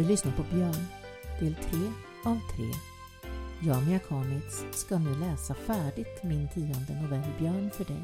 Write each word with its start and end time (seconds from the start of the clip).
Du 0.00 0.06
lyssnar 0.06 0.32
på 0.32 0.42
Björn, 0.54 0.86
del 1.40 1.54
3 1.54 1.78
av 2.24 2.38
3. 2.56 2.64
Jag, 3.62 3.86
Mia 3.86 3.98
Kamitz, 3.98 4.64
ska 4.72 4.98
nu 4.98 5.14
läsa 5.14 5.54
färdigt 5.54 6.22
min 6.22 6.48
tionde 6.48 7.02
novell 7.02 7.32
Björn 7.38 7.70
för 7.70 7.84
dig. 7.84 8.02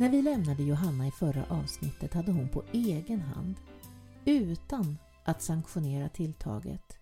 När 0.00 0.08
vi 0.08 0.22
lämnade 0.22 0.62
Johanna 0.62 1.06
i 1.06 1.10
förra 1.10 1.44
avsnittet 1.48 2.14
hade 2.14 2.32
hon 2.32 2.48
på 2.48 2.62
egen 2.72 3.20
hand, 3.20 3.54
utan 4.24 4.98
att 5.24 5.42
sanktionera 5.42 6.08
tilltaget, 6.08 6.96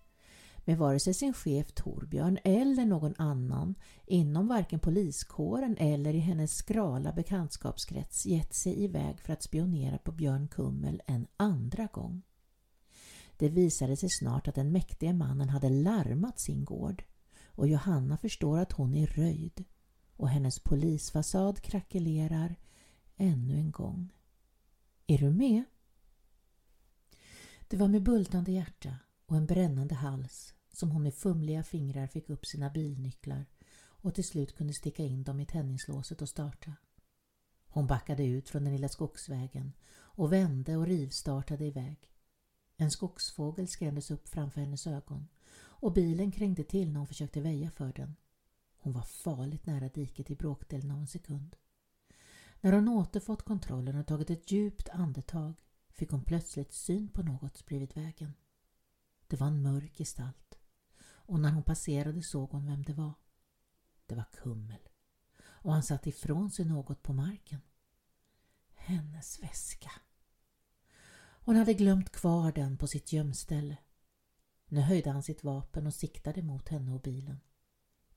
med 0.65 0.77
vare 0.77 0.99
sig 0.99 1.13
sin 1.13 1.33
chef 1.33 1.71
Torbjörn 1.71 2.37
eller 2.43 2.85
någon 2.85 3.13
annan 3.17 3.75
inom 4.05 4.47
varken 4.47 4.79
poliskåren 4.79 5.77
eller 5.77 6.13
i 6.13 6.19
hennes 6.19 6.55
skrala 6.55 7.11
bekantskapskrets 7.11 8.25
gett 8.25 8.53
sig 8.53 8.83
iväg 8.83 9.19
för 9.19 9.33
att 9.33 9.43
spionera 9.43 9.97
på 9.97 10.11
Björn 10.11 10.47
Kummel 10.47 11.01
en 11.05 11.27
andra 11.37 11.87
gång. 11.91 12.21
Det 13.39 13.49
visade 13.49 13.97
sig 13.97 14.09
snart 14.09 14.47
att 14.47 14.55
den 14.55 14.71
mäktige 14.71 15.13
mannen 15.13 15.49
hade 15.49 15.69
larmat 15.69 16.39
sin 16.39 16.65
gård 16.65 17.03
och 17.45 17.67
Johanna 17.67 18.17
förstår 18.17 18.57
att 18.59 18.71
hon 18.71 18.95
är 18.95 19.07
röjd 19.07 19.65
och 20.15 20.29
hennes 20.29 20.59
polisfasad 20.59 21.61
krackelerar 21.61 22.55
ännu 23.17 23.53
en 23.53 23.71
gång. 23.71 24.13
Är 25.07 25.17
du 25.17 25.29
med? 25.29 25.63
Det 27.67 27.77
var 27.77 27.87
med 27.87 28.03
bultande 28.03 28.51
hjärta 28.51 28.97
och 29.25 29.37
en 29.37 29.45
brännande 29.45 29.95
hals 29.95 30.53
som 30.73 30.91
hon 30.91 31.03
med 31.03 31.13
fumliga 31.13 31.63
fingrar 31.63 32.07
fick 32.07 32.29
upp 32.29 32.45
sina 32.45 32.69
bilnycklar 32.69 33.45
och 33.81 34.15
till 34.15 34.27
slut 34.27 34.55
kunde 34.55 34.73
sticka 34.73 35.03
in 35.03 35.23
dem 35.23 35.39
i 35.39 35.45
tändningslåset 35.45 36.21
och 36.21 36.29
starta. 36.29 36.73
Hon 37.67 37.87
backade 37.87 38.25
ut 38.25 38.49
från 38.49 38.63
den 38.63 38.73
lilla 38.73 38.89
skogsvägen 38.89 39.73
och 39.91 40.33
vände 40.33 40.77
och 40.77 40.87
rivstartade 40.87 41.65
iväg. 41.65 42.09
En 42.81 42.91
skogsfågel 42.91 43.67
skrämdes 43.67 44.11
upp 44.11 44.29
framför 44.29 44.61
hennes 44.61 44.87
ögon 44.87 45.27
och 45.59 45.93
bilen 45.93 46.31
krängde 46.31 46.63
till 46.63 46.91
när 46.91 46.99
hon 46.99 47.07
försökte 47.07 47.41
väja 47.41 47.71
för 47.71 47.93
den. 47.93 48.15
Hon 48.77 48.93
var 48.93 49.01
farligt 49.01 49.65
nära 49.65 49.89
diket 49.89 50.31
i 50.31 50.35
bråkdelen 50.35 50.91
av 50.91 50.99
en 50.99 51.07
sekund. 51.07 51.55
När 52.61 52.73
hon 52.73 52.87
återfått 52.87 53.43
kontrollen 53.43 53.95
och 53.95 54.07
tagit 54.07 54.29
ett 54.29 54.51
djupt 54.51 54.89
andetag 54.89 55.53
fick 55.89 56.11
hon 56.11 56.23
plötsligt 56.23 56.73
syn 56.73 57.09
på 57.09 57.23
något 57.23 57.65
bredvid 57.65 57.95
vägen. 57.95 58.33
Det 59.27 59.39
var 59.39 59.47
en 59.47 59.61
mörk 59.61 59.97
gestalt 59.97 60.59
och 61.03 61.39
när 61.39 61.51
hon 61.51 61.63
passerade 61.63 62.21
såg 62.21 62.51
hon 62.51 62.65
vem 62.65 62.83
det 62.83 62.93
var. 62.93 63.13
Det 64.05 64.15
var 64.15 64.25
Kummel 64.31 64.89
och 65.41 65.73
han 65.73 65.83
satt 65.83 66.07
ifrån 66.07 66.51
sig 66.51 66.65
något 66.65 67.03
på 67.03 67.13
marken. 67.13 67.61
Hennes 68.73 69.43
väska. 69.43 69.91
Hon 71.49 71.55
hade 71.55 71.73
glömt 71.73 72.11
kvar 72.11 72.51
den 72.51 72.77
på 72.77 72.87
sitt 72.87 73.13
gömställe. 73.13 73.77
Nu 74.67 74.81
höjde 74.81 75.11
han 75.11 75.23
sitt 75.23 75.43
vapen 75.43 75.87
och 75.87 75.93
siktade 75.93 76.41
mot 76.41 76.69
henne 76.69 76.91
och 76.93 77.01
bilen. 77.01 77.39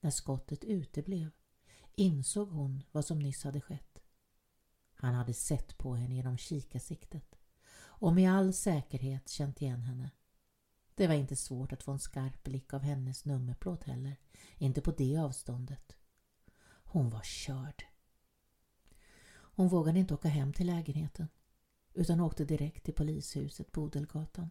När 0.01 0.11
skottet 0.11 0.65
uteblev 0.65 1.31
insåg 1.95 2.49
hon 2.49 2.83
vad 2.91 3.05
som 3.05 3.19
nyss 3.19 3.45
hade 3.45 3.61
skett. 3.61 4.03
Han 4.95 5.15
hade 5.15 5.35
sett 5.35 5.79
på 5.79 5.95
henne 5.95 6.15
genom 6.15 6.39
kikarsiktet 6.39 7.39
och 7.75 8.15
med 8.15 8.33
all 8.33 8.53
säkerhet 8.53 9.29
känt 9.29 9.63
igen 9.63 9.83
henne. 9.83 10.11
Det 10.95 11.07
var 11.07 11.15
inte 11.15 11.37
svårt 11.37 11.73
att 11.73 11.83
få 11.83 11.93
en 11.93 11.99
skarp 11.99 12.43
blick 12.43 12.75
av 12.75 12.81
hennes 12.81 13.25
nummerplåt 13.25 13.85
heller, 13.85 14.17
inte 14.59 14.81
på 14.81 14.91
det 14.91 15.17
avståndet. 15.17 15.97
Hon 16.85 17.11
var 17.11 17.23
körd. 17.23 17.85
Hon 19.33 19.69
vågade 19.69 19.99
inte 19.99 20.15
åka 20.15 20.29
hem 20.29 20.53
till 20.53 20.67
lägenheten 20.67 21.29
utan 21.95 22.21
åkte 22.21 22.45
direkt 22.45 22.85
till 22.85 22.95
polishuset 22.95 23.73
på 23.73 23.83
Odelgatan. 23.83 24.51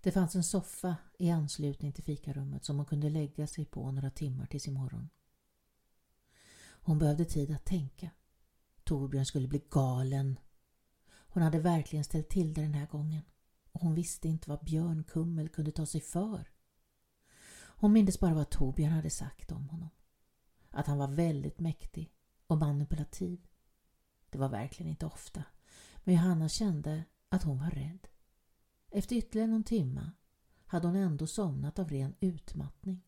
Det 0.00 0.12
fanns 0.12 0.34
en 0.34 0.44
soffa 0.44 0.96
i 1.18 1.30
anslutning 1.30 1.92
till 1.92 2.04
fikarummet 2.04 2.64
som 2.64 2.76
hon 2.76 2.86
kunde 2.86 3.10
lägga 3.10 3.46
sig 3.46 3.64
på 3.64 3.92
några 3.92 4.10
timmar 4.10 4.46
tills 4.46 4.68
imorgon. 4.68 5.08
Hon 6.66 6.98
behövde 6.98 7.24
tid 7.24 7.50
att 7.50 7.64
tänka. 7.64 8.10
Torbjörn 8.84 9.26
skulle 9.26 9.48
bli 9.48 9.62
galen. 9.70 10.38
Hon 11.10 11.42
hade 11.42 11.58
verkligen 11.60 12.04
ställt 12.04 12.28
till 12.28 12.54
det 12.54 12.62
den 12.62 12.74
här 12.74 12.86
gången 12.86 13.22
och 13.72 13.80
hon 13.80 13.94
visste 13.94 14.28
inte 14.28 14.50
vad 14.50 14.64
Björn 14.64 15.04
Kummel 15.04 15.48
kunde 15.48 15.72
ta 15.72 15.86
sig 15.86 16.00
för. 16.00 16.50
Hon 17.80 17.92
mindes 17.92 18.20
bara 18.20 18.34
vad 18.34 18.50
Torbjörn 18.50 18.92
hade 18.92 19.10
sagt 19.10 19.52
om 19.52 19.68
honom. 19.68 19.88
Att 20.70 20.86
han 20.86 20.98
var 20.98 21.08
väldigt 21.08 21.60
mäktig 21.60 22.12
och 22.46 22.58
manipulativ. 22.58 23.46
Det 24.30 24.38
var 24.38 24.48
verkligen 24.48 24.90
inte 24.90 25.06
ofta 25.06 25.44
men 26.08 26.14
Johanna 26.14 26.48
kände 26.48 27.04
att 27.28 27.42
hon 27.42 27.58
var 27.58 27.70
rädd. 27.70 28.08
Efter 28.90 29.16
ytterligare 29.16 29.50
någon 29.50 29.64
timma 29.64 30.12
hade 30.66 30.86
hon 30.86 30.96
ändå 30.96 31.26
somnat 31.26 31.78
av 31.78 31.88
ren 31.88 32.14
utmattning. 32.20 33.02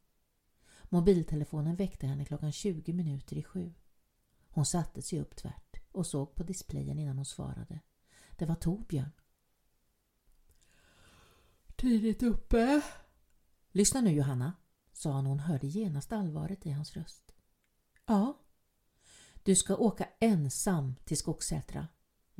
Mobiltelefonen 0.88 1.76
väckte 1.76 2.06
henne 2.06 2.24
klockan 2.24 2.52
20 2.52 2.92
minuter 2.92 3.36
i 3.36 3.42
sju. 3.42 3.74
Hon 4.48 4.66
satte 4.66 5.02
sig 5.02 5.20
upp 5.20 5.36
tvärt 5.36 5.76
och 5.92 6.06
såg 6.06 6.34
på 6.34 6.42
displayen 6.42 6.98
innan 6.98 7.16
hon 7.16 7.24
svarade. 7.24 7.80
Det 8.36 8.46
var 8.46 8.54
Torbjörn. 8.54 9.10
Tidigt 11.76 12.22
uppe? 12.22 12.82
Lyssna 13.70 14.00
nu 14.00 14.10
Johanna, 14.10 14.52
sa 14.92 15.12
han 15.12 15.26
och 15.26 15.30
hon 15.30 15.40
hörde 15.40 15.66
genast 15.66 16.12
allvaret 16.12 16.66
i 16.66 16.70
hans 16.70 16.96
röst. 16.96 17.32
Ja. 18.06 18.38
Du 19.42 19.56
ska 19.56 19.76
åka 19.76 20.08
ensam 20.18 20.94
till 21.04 21.18
Skogssätra. 21.18 21.88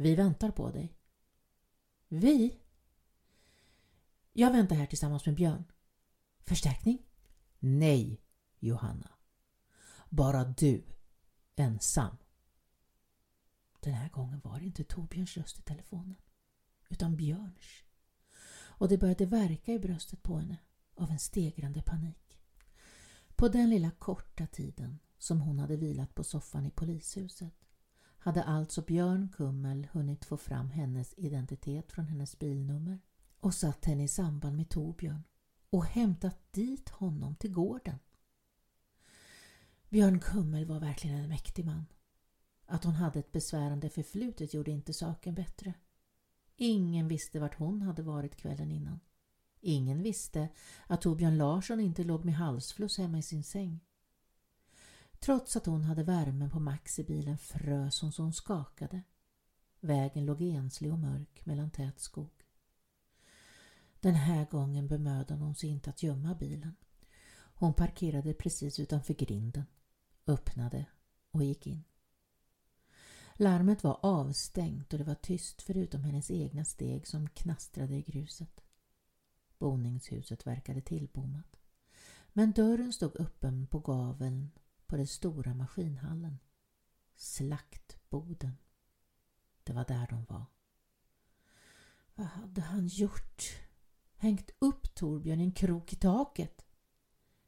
Vi 0.00 0.15
väntar 0.15 0.50
på 0.50 0.71
dig. 0.71 0.97
Vi? 2.09 2.61
Jag 4.33 4.53
väntar 4.53 4.77
här 4.77 4.87
tillsammans 4.87 5.27
med 5.27 5.34
Björn. 5.34 5.65
Förstärkning? 6.44 7.06
Nej, 7.59 8.22
Johanna. 8.59 9.10
Bara 10.09 10.44
du. 10.44 10.84
Ensam. 11.56 12.16
Den 13.81 13.94
här 13.94 14.09
gången 14.09 14.41
var 14.44 14.59
det 14.59 14.66
inte 14.66 14.84
Torbjörns 14.84 15.37
röst 15.37 15.59
i 15.59 15.62
telefonen, 15.62 16.16
utan 16.89 17.16
Björns. 17.16 17.84
Och 18.53 18.89
det 18.89 18.99
började 18.99 19.27
verka 19.27 19.72
i 19.72 19.78
bröstet 19.78 20.22
på 20.22 20.39
henne 20.39 20.59
av 20.94 21.10
en 21.10 21.19
stegrande 21.19 21.83
panik. 21.83 22.39
På 23.37 23.49
den 23.49 23.71
lilla 23.71 23.91
korta 23.91 24.47
tiden 24.47 24.99
som 25.19 25.41
hon 25.41 25.59
hade 25.59 25.77
vilat 25.77 26.15
på 26.15 26.25
soffan 26.25 26.66
i 26.66 26.71
polishuset 26.71 27.59
hade 28.23 28.43
alltså 28.43 28.83
Björn 28.83 29.29
Kummel 29.29 29.89
hunnit 29.93 30.25
få 30.25 30.37
fram 30.37 30.71
hennes 30.71 31.15
identitet 31.17 31.93
från 31.93 32.07
hennes 32.07 32.39
bilnummer 32.39 32.99
och 33.41 33.55
satt 33.55 33.85
henne 33.85 34.05
i 34.05 34.09
samband 34.09 34.57
med 34.57 34.69
Torbjörn 34.69 35.23
och 35.71 35.85
hämtat 35.85 36.53
dit 36.53 36.89
honom 36.89 37.37
till 37.37 37.53
gården. 37.53 37.99
Björn 39.89 40.21
Kummel 40.21 40.67
var 40.67 40.81
verkligen 40.81 41.17
en 41.17 41.29
mäktig 41.29 41.65
man. 41.65 41.87
Att 42.67 42.85
hon 42.85 42.95
hade 42.95 43.19
ett 43.19 43.33
besvärande 43.33 43.91
förflutet 43.91 44.55
gjorde 44.55 44.71
inte 44.71 44.93
saken 44.95 45.35
bättre. 45.35 45.75
Ingen 46.57 47.09
visste 47.09 47.41
vart 47.41 47.59
hon 47.59 47.83
hade 47.83 48.03
varit 48.03 48.37
kvällen 48.37 48.71
innan. 48.71 49.01
Ingen 49.61 50.03
visste 50.03 50.49
att 50.87 51.03
Torbjörn 51.03 51.39
Larsson 51.39 51.81
inte 51.81 52.05
låg 52.05 52.25
med 52.25 52.35
halsfluss 52.35 52.99
hemma 52.99 53.19
i 53.19 53.23
sin 53.23 53.45
säng. 53.45 53.81
Trots 55.21 55.57
att 55.57 55.67
hon 55.67 55.85
hade 55.85 56.03
värmen 56.03 56.51
på 56.51 56.61
max 56.61 56.99
i 56.99 57.05
bilen 57.05 57.39
frös 57.39 58.01
hon 58.01 58.13
så 58.13 58.23
hon 58.23 58.33
skakade. 58.33 59.03
Vägen 59.81 60.27
låg 60.27 60.43
enslig 60.43 60.93
och 60.93 60.99
mörk 60.99 61.47
mellan 61.47 61.71
tät 61.71 62.01
skog. 62.01 62.31
Den 64.01 64.15
här 64.15 64.47
gången 64.51 64.89
bemödade 64.89 65.41
hon 65.41 65.55
sig 65.55 65.71
inte 65.71 65.91
att 65.91 66.03
gömma 66.03 66.34
bilen. 66.34 66.77
Hon 67.55 67.75
parkerade 67.75 68.34
precis 68.34 68.78
utanför 68.81 69.15
grinden, 69.15 69.65
öppnade 70.27 70.87
och 71.31 71.45
gick 71.45 71.66
in. 71.66 71.84
Larmet 73.34 73.84
var 73.84 73.99
avstängt 74.03 74.93
och 74.93 74.99
det 74.99 75.05
var 75.05 75.15
tyst 75.15 75.63
förutom 75.63 76.05
hennes 76.05 76.31
egna 76.31 76.65
steg 76.65 77.07
som 77.07 77.28
knastrade 77.28 77.95
i 77.95 78.03
gruset. 78.03 78.61
Boningshuset 79.59 80.47
verkade 80.47 80.81
tillbommat. 80.81 81.57
Men 82.33 82.53
dörren 82.53 82.93
stod 82.93 83.21
öppen 83.21 83.66
på 83.66 83.78
gaveln 83.78 84.51
på 84.91 84.97
den 84.97 85.07
stora 85.07 85.54
maskinhallen. 85.54 86.39
Slaktboden. 87.16 88.57
Det 89.65 89.72
var 89.72 89.84
där 89.84 90.07
de 90.10 90.25
var. 90.25 90.45
Vad 92.15 92.27
hade 92.27 92.60
han 92.60 92.87
gjort? 92.87 93.42
Hängt 94.16 94.51
upp 94.59 94.95
Torbjörn 94.95 95.41
i 95.41 95.45
en 95.45 95.53
krok 95.53 95.92
i 95.92 95.97
taket? 95.97 96.65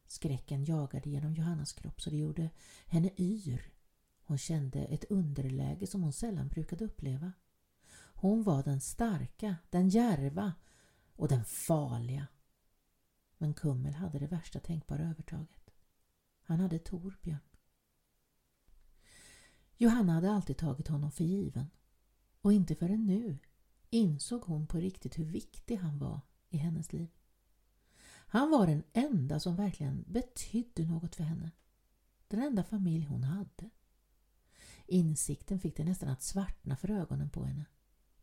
Skräcken 0.07 0.65
jagade 0.65 1.11
genom 1.11 1.35
Johannas 1.35 1.73
kropp 1.73 2.01
så 2.01 2.11
det 2.11 2.17
gjorde 2.17 2.51
henne 2.87 3.11
yr. 3.19 3.73
Hon 4.23 4.39
kände 4.39 4.85
ett 4.85 5.05
underläge 5.11 5.87
som 5.87 6.03
hon 6.03 6.13
sällan 6.13 6.49
brukade 6.49 6.85
uppleva. 6.85 7.33
Hon 8.15 8.43
var 8.43 8.63
den 8.63 8.81
starka, 8.81 9.57
den 9.71 9.89
järva 9.89 10.53
och 11.07 11.29
den 11.29 11.45
farliga. 11.45 12.27
Men 13.39 13.55
Kummel 13.55 13.95
hade 13.95 14.19
det 14.19 14.27
värsta 14.27 14.61
tänkbara 14.61 15.03
övertaget. 15.03 15.62
Han 16.43 16.61
hade 16.61 16.79
Torbjörn. 16.79 17.39
Johanna 19.77 20.13
hade 20.13 20.31
alltid 20.31 20.57
tagit 20.57 20.89
honom 20.89 21.13
för 21.13 21.25
given 21.25 21.71
och 22.41 22.53
inte 22.53 22.75
förrän 22.75 23.07
nu, 23.07 23.39
insåg 23.91 24.43
hon 24.43 24.67
på 24.67 24.79
riktigt 24.79 25.19
hur 25.19 25.25
viktig 25.25 25.77
han 25.77 25.99
var 25.99 26.21
i 26.49 26.57
hennes 26.57 26.93
liv. 26.93 27.09
Han 28.27 28.51
var 28.51 28.67
den 28.67 28.83
enda 28.93 29.41
som 29.41 29.57
verkligen 29.57 30.05
betydde 30.07 30.87
något 30.87 31.15
för 31.15 31.25
henne. 31.25 31.51
Den 32.29 32.43
enda 32.43 32.65
familj 32.65 33.05
hon 33.05 33.25
hade. 33.25 33.71
Insikten 34.87 35.61
fick 35.61 35.77
det 35.77 35.85
nästan 35.85 36.09
att 36.09 36.23
svartna 36.23 36.77
för 36.77 36.91
ögonen 36.91 37.31
på 37.31 37.45
henne. 37.45 37.65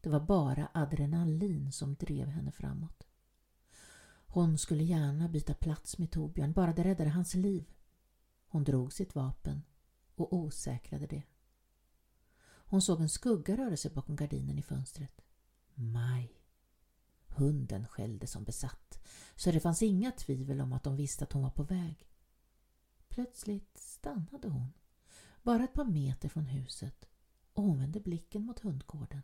Det 0.01 0.09
var 0.09 0.19
bara 0.19 0.69
adrenalin 0.73 1.71
som 1.71 1.95
drev 1.95 2.27
henne 2.27 2.51
framåt. 2.51 3.07
Hon 4.27 4.57
skulle 4.57 4.83
gärna 4.83 5.27
byta 5.29 5.53
plats 5.53 5.97
med 5.97 6.11
Torbjörn, 6.11 6.53
bara 6.53 6.73
det 6.73 6.83
räddade 6.83 7.09
hans 7.09 7.33
liv. 7.33 7.65
Hon 8.51 8.63
drog 8.63 8.93
sitt 8.93 9.15
vapen 9.15 9.63
och 10.15 10.33
osäkrade 10.33 11.07
det. 11.07 11.23
Hon 12.41 12.81
såg 12.81 13.01
en 13.01 13.09
skugga 13.09 13.57
röra 13.57 13.77
sig 13.77 13.91
bakom 13.91 14.15
gardinen 14.15 14.59
i 14.59 14.61
fönstret. 14.61 15.21
Maj. 15.73 16.35
Hunden 17.27 17.87
skällde 17.87 18.27
som 18.27 18.43
besatt, 18.43 18.99
så 19.35 19.51
det 19.51 19.59
fanns 19.59 19.83
inga 19.83 20.11
tvivel 20.11 20.61
om 20.61 20.73
att 20.73 20.83
de 20.83 20.95
visste 20.95 21.23
att 21.23 21.33
hon 21.33 21.43
var 21.43 21.49
på 21.49 21.63
väg. 21.63 22.07
Plötsligt 23.07 23.77
stannade 23.77 24.47
hon, 24.47 24.73
bara 25.43 25.63
ett 25.63 25.73
par 25.73 25.85
meter 25.85 26.29
från 26.29 26.45
huset, 26.45 27.09
och 27.53 27.63
hon 27.63 27.77
vände 27.77 27.99
blicken 27.99 28.45
mot 28.45 28.59
hundgården. 28.59 29.21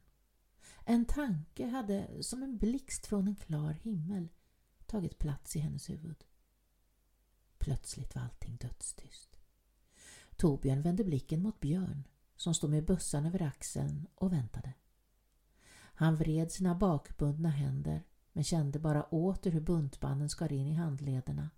En 0.85 1.05
tanke 1.05 1.67
hade, 1.67 2.23
som 2.23 2.43
en 2.43 2.57
blixt 2.57 3.05
från 3.05 3.27
en 3.27 3.35
klar 3.35 3.71
himmel, 3.71 4.29
tagit 4.85 5.19
plats 5.19 5.55
i 5.55 5.59
hennes 5.59 5.89
huvud. 5.89 6.23
Plötsligt 7.57 8.15
var 8.15 8.21
allting 8.21 8.55
dödstyst. 8.55 9.35
Torbjörn 10.35 10.81
vände 10.81 11.03
blicken 11.03 11.41
mot 11.41 11.59
Björn 11.59 12.07
som 12.35 12.53
stod 12.53 12.69
med 12.69 12.85
bössan 12.85 13.25
över 13.25 13.41
axeln 13.41 14.07
och 14.15 14.33
väntade. 14.33 14.73
Han 15.97 16.15
vred 16.15 16.51
sina 16.51 16.75
bakbundna 16.75 17.49
händer 17.49 18.03
men 18.33 18.43
kände 18.43 18.79
bara 18.79 19.03
åter 19.03 19.51
hur 19.51 19.61
buntbanden 19.61 20.29
skar 20.29 20.51
in 20.53 20.67
i 20.67 20.73
handlederna. 20.73 21.49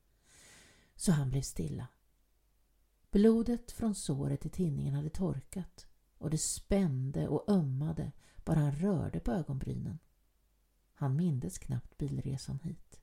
Så 0.96 1.12
han 1.12 1.30
blev 1.30 1.42
stilla. 1.42 1.88
Blodet 3.12 3.72
från 3.72 3.96
såret 3.96 4.46
i 4.46 4.50
tinningen 4.50 4.94
hade 4.94 5.10
torkat 5.10 5.88
och 6.18 6.30
det 6.30 6.38
spände 6.38 7.28
och 7.28 7.50
ömmade 7.52 8.12
bara 8.46 8.60
han 8.60 8.76
rörde 8.76 9.20
på 9.20 9.32
ögonbrynen. 9.32 10.00
Han 10.94 11.16
mindes 11.16 11.58
knappt 11.58 11.98
bilresan 11.98 12.60
hit. 12.60 13.00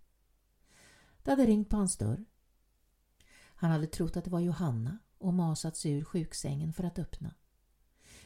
Det 1.23 1.31
hade 1.31 1.47
ringt 1.47 1.69
på 1.69 1.77
hans 1.77 1.97
dörr. 1.97 2.25
Han 3.55 3.71
hade 3.71 3.87
trott 3.87 4.17
att 4.17 4.25
det 4.25 4.31
var 4.31 4.41
Johanna 4.41 4.99
och 5.19 5.35
masat 5.35 5.77
sig 5.77 5.93
ur 5.93 6.05
sjuksängen 6.05 6.73
för 6.73 6.85
att 6.85 6.99
öppna. 6.99 7.35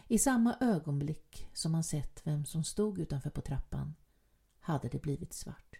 I 0.06 0.18
samma 0.18 0.56
ögonblick 0.60 1.48
som 1.52 1.74
han 1.74 1.84
sett 1.84 2.26
vem 2.26 2.44
som 2.44 2.64
stod 2.64 2.98
utanför 2.98 3.30
på 3.30 3.40
trappan 3.40 3.94
hade 4.60 4.88
det 4.88 5.02
blivit 5.02 5.32
svart. 5.32 5.76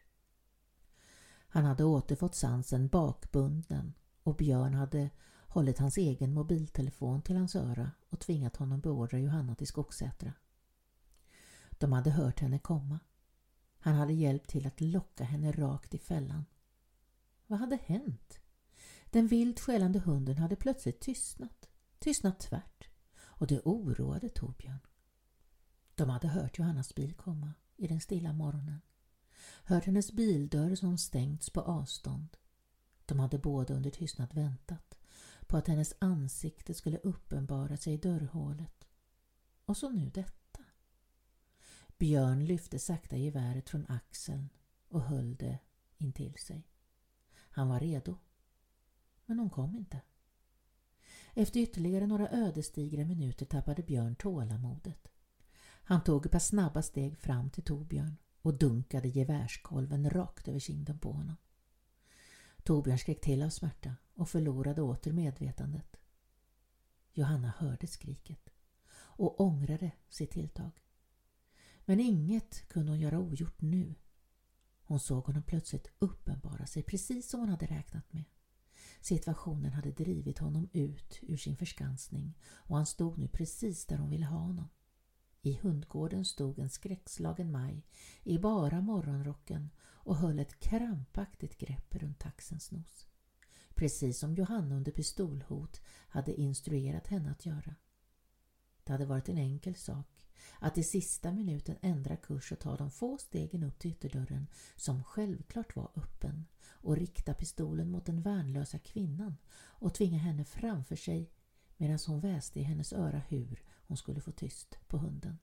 Han 1.49 1.65
hade 1.65 1.85
återfått 1.85 2.35
sansen 2.35 2.89
bakbunden 2.89 3.95
och 4.23 4.37
Björn 4.37 4.75
hade 4.75 5.11
hållit 5.49 5.79
hans 5.79 5.97
egen 5.97 6.35
mobiltelefon 6.35 7.23
till 7.23 7.37
hans 7.37 7.57
öra 7.57 7.91
och 8.09 8.21
tvingat 8.21 8.57
honom 8.57 8.81
beordra 8.81 9.19
Johanna 9.19 9.55
till 9.55 9.67
Skogsätra. 9.67 10.33
De 11.71 11.93
hade 11.93 12.11
hört 12.11 12.41
henne 12.41 12.59
komma. 12.59 12.99
Han 13.79 13.95
hade 13.95 14.13
hjälpt 14.13 14.51
till 14.51 14.67
att 14.67 14.81
locka 14.81 15.25
henne 15.25 15.53
rakt 15.53 15.95
i 15.95 15.99
fällan. 15.99 16.45
Vad 17.47 17.59
hade 17.59 17.77
hänt? 17.77 18.41
Den 19.11 19.27
vilt 19.27 19.61
skällande 19.61 19.99
hunden 19.99 20.39
hade 20.39 20.57
plötsligt 20.57 21.01
tystnat. 21.01 21.69
Tystnat 21.99 22.41
tvärt. 22.41 22.89
Och 23.19 23.47
det 23.47 23.61
oroade 23.61 24.29
Torbjörn. 24.29 24.81
De 25.95 26.11
hade 26.11 26.29
hört 26.29 26.59
Johannas 26.59 26.95
bil 26.95 27.15
komma 27.15 27.55
i 27.77 27.87
den 27.87 28.01
stilla 28.01 28.33
morgonen. 28.33 28.81
Hört 29.65 29.85
hennes 29.85 30.13
bildörr 30.13 30.75
som 30.75 30.99
stängts 30.99 31.51
på 31.51 31.61
avstånd. 31.61 32.37
De 33.07 33.19
hade 33.19 33.39
båda 33.39 33.75
under 33.75 33.91
tystnad 33.91 34.35
väntat 34.35 34.99
på 35.47 35.57
att 35.57 35.69
hennes 35.69 35.95
ansikte 35.99 36.75
skulle 36.75 36.99
uppenbara 36.99 37.77
sig 37.77 37.93
i 37.93 37.97
dörrhålet. 37.97 38.89
Och 39.65 39.77
så 39.77 39.91
nu 39.91 40.11
detta. 40.11 40.65
Björn 41.99 42.45
lyfte 42.45 42.79
sakta 42.79 43.17
geväret 43.17 43.69
från 43.69 43.87
axeln 43.87 44.49
och 44.89 45.03
höll 45.03 45.37
det 45.37 45.59
intill 45.99 46.35
sig. 46.35 46.69
Han 47.31 47.69
var 47.69 47.81
redo. 47.81 48.17
Men 49.29 49.39
hon 49.39 49.51
kom 49.51 49.77
inte. 49.77 50.01
Efter 51.35 51.61
ytterligare 51.61 52.07
några 52.07 52.31
ödesdigra 52.31 53.05
minuter 53.05 53.47
tappade 53.47 53.83
Björn 53.83 54.17
tålamodet. 54.17 55.09
Han 55.63 56.05
tog 56.05 56.27
ett 56.27 56.33
par 56.33 56.39
snabba 56.39 56.83
steg 56.83 57.19
fram 57.19 57.51
till 57.51 57.63
Torbjörn 57.65 58.17
och 58.43 58.55
dunkade 58.55 59.09
gevärskolven 59.09 60.11
rakt 60.11 60.49
över 60.49 60.59
kinden 60.59 60.99
på 60.99 61.13
honom. 61.13 61.37
Torbjörn 62.63 62.99
skrek 62.99 63.21
till 63.21 63.43
av 63.43 63.51
smärta 63.51 63.97
och 64.15 64.29
förlorade 64.29 64.83
åter 64.83 65.13
medvetandet. 65.13 65.97
Johanna 67.13 67.53
hörde 67.59 67.87
skriket 67.87 68.51
och 68.93 69.41
ångrade 69.41 69.91
sitt 70.09 70.31
tilltag. 70.31 70.71
Men 71.85 72.01
inget 72.01 72.69
kunde 72.69 72.93
hon 72.93 73.01
göra 73.01 73.19
ogjort 73.19 73.61
nu. 73.61 73.95
Hon 74.83 75.01
såg 75.01 75.25
honom 75.25 75.43
plötsligt 75.43 75.91
uppenbara 75.99 76.67
sig 76.67 76.83
precis 76.83 77.29
som 77.31 77.41
hon 77.41 77.49
hade 77.49 77.67
räknat 77.67 78.13
med. 78.13 78.25
Situationen 79.01 79.73
hade 79.73 79.91
drivit 79.91 80.39
honom 80.39 80.69
ut 80.73 81.19
ur 81.23 81.37
sin 81.37 81.57
förskansning 81.57 82.39
och 82.45 82.77
han 82.77 82.87
stod 82.87 83.19
nu 83.19 83.29
precis 83.29 83.87
där 83.87 83.97
hon 83.97 84.11
ville 84.11 84.27
ha 84.27 84.39
honom. 84.39 84.69
I 85.43 85.53
hundgården 85.53 86.25
stod 86.25 86.59
en 86.59 86.71
skräckslagen 86.71 87.53
Maj 87.53 87.87
i 88.23 88.39
bara 88.39 88.81
morgonrocken 88.81 89.71
och 89.81 90.17
höll 90.17 90.39
ett 90.39 90.61
krampaktigt 90.61 91.59
grepp 91.59 91.95
runt 91.95 92.19
taxens 92.19 92.71
nos. 92.73 93.07
Precis 93.75 94.19
som 94.19 94.35
Johanna 94.35 94.77
under 94.77 94.93
pistolhot 94.93 95.81
hade 96.09 96.41
instruerat 96.41 97.07
henne 97.07 97.31
att 97.31 97.47
göra. 97.47 97.75
Det 98.85 98.93
hade 98.93 99.07
varit 99.07 99.29
en 99.29 99.39
enkel 99.39 99.75
sak 99.75 100.07
att 100.59 100.79
i 100.79 100.83
sista 100.83 101.33
minuten 101.33 101.77
ändra 101.83 102.17
kurs 102.17 102.53
och 102.53 102.59
ta 102.59 102.77
de 102.77 102.91
få 102.91 103.19
stegen 103.19 103.63
upp 103.63 103.79
till 103.79 103.91
ytterdörren 103.91 104.47
som 104.77 105.05
självklart 105.05 105.77
var 105.77 105.91
öppen 105.95 106.47
och 106.67 106.97
rikta 106.97 107.35
pistolen 107.35 107.91
mot 107.91 108.07
den 108.07 108.23
värnlösa 108.23 108.79
kvinnan 108.79 109.37
och 109.57 109.95
tvinga 109.95 110.19
henne 110.19 110.45
framför 110.45 110.97
sig 110.97 111.31
medan 111.77 111.99
hon 112.07 112.21
väste 112.21 112.61
i 112.61 112.63
hennes 112.63 112.93
öra 112.93 113.19
hur 113.19 113.63
hon 113.87 113.97
skulle 113.97 114.21
få 114.21 114.33
tyst 114.33 114.79
på 114.89 114.99
hunden. 114.99 115.39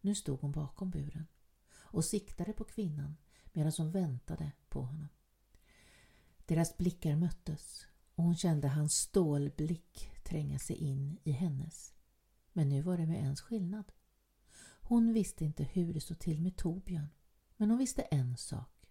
Nu 0.00 0.14
stod 0.14 0.40
hon 0.40 0.52
bakom 0.52 0.90
buren 0.90 1.26
och 1.74 2.04
siktade 2.04 2.52
på 2.52 2.64
kvinnan 2.64 3.16
medan 3.52 3.72
hon 3.78 3.90
väntade 3.90 4.52
på 4.68 4.82
honom. 4.82 5.08
Deras 6.46 6.76
blickar 6.76 7.16
möttes 7.16 7.86
och 8.14 8.24
hon 8.24 8.36
kände 8.36 8.68
hans 8.68 8.94
stålblick 8.94 10.10
tränga 10.24 10.58
sig 10.58 10.76
in 10.76 11.18
i 11.24 11.30
hennes. 11.30 11.94
Men 12.58 12.68
nu 12.68 12.82
var 12.82 12.96
det 12.96 13.06
med 13.06 13.18
ens 13.18 13.40
skillnad. 13.40 13.92
Hon 14.80 15.12
visste 15.12 15.44
inte 15.44 15.64
hur 15.64 15.94
det 15.94 16.00
stod 16.00 16.18
till 16.18 16.42
med 16.42 16.56
Torbjörn, 16.56 17.08
men 17.56 17.70
hon 17.70 17.78
visste 17.78 18.02
en 18.02 18.36
sak. 18.36 18.86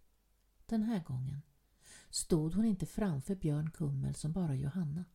Den 0.66 0.84
här 0.84 1.04
gången 1.04 1.42
stod 2.10 2.54
hon 2.54 2.66
inte 2.66 2.86
framför 2.86 3.36
Björn 3.36 3.72
Kummel 3.72 4.16
som 4.16 4.32
bara 4.32 4.56
Johanna. 4.56 5.06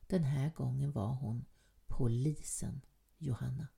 Den 0.00 0.24
här 0.24 0.50
gången 0.50 0.92
var 0.92 1.14
hon 1.14 1.44
polisen 1.86 2.80
Johanna. 3.18 3.68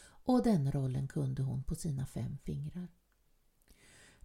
Och 0.00 0.42
den 0.42 0.72
rollen 0.72 1.08
kunde 1.08 1.42
hon 1.42 1.62
på 1.62 1.74
sina 1.74 2.06
fem 2.06 2.38
fingrar. 2.38 2.88